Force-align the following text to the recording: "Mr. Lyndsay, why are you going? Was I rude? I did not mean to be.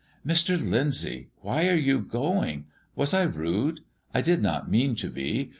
"Mr. 0.25 0.57
Lyndsay, 0.59 1.27
why 1.41 1.67
are 1.69 1.75
you 1.77 1.99
going? 1.99 2.65
Was 2.95 3.13
I 3.13 3.21
rude? 3.21 3.81
I 4.15 4.21
did 4.21 4.41
not 4.41 4.67
mean 4.67 4.95
to 4.95 5.11
be. 5.11 5.49